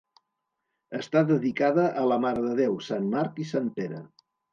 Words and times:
Està 0.99 1.21
dedicada 1.31 1.83
a 2.03 2.05
la 2.11 2.17
Mare 2.23 2.45
de 2.45 2.55
Déu, 2.61 2.79
sant 2.87 3.05
Marc 3.13 3.39
i 3.45 3.47
sant 3.51 3.69
Pere. 3.77 4.01